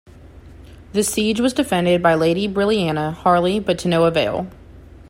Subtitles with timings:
[0.93, 4.47] This siege was defended by Lady Brilliana Harley but to no avail.